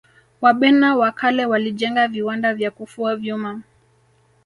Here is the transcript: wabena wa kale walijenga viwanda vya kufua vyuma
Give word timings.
wabena 0.41 0.95
wa 0.95 1.11
kale 1.11 1.45
walijenga 1.45 2.07
viwanda 2.07 2.53
vya 2.53 2.71
kufua 2.71 3.15
vyuma 3.15 3.61